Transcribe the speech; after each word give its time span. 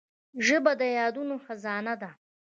ژبه 0.45 0.71
د 0.81 0.81
یادونو 0.99 1.35
خزانه 1.45 1.93
ده 2.01 2.09